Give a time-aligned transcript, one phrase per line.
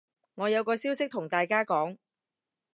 [0.33, 1.95] 我有個消息同大家講